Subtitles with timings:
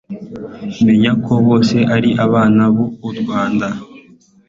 [0.85, 3.67] menya ko bose ari abana b'u rwanda